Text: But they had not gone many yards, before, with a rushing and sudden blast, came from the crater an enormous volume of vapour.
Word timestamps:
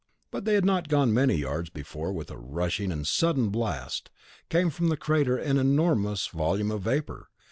But 0.31 0.45
they 0.45 0.55
had 0.55 0.65
not 0.65 0.87
gone 0.87 1.13
many 1.13 1.35
yards, 1.35 1.69
before, 1.69 2.11
with 2.11 2.31
a 2.31 2.37
rushing 2.39 2.91
and 2.91 3.05
sudden 3.05 3.49
blast, 3.49 4.09
came 4.49 4.71
from 4.71 4.87
the 4.89 4.97
crater 4.97 5.37
an 5.37 5.57
enormous 5.59 6.25
volume 6.25 6.71
of 6.71 6.81
vapour. 6.81 7.29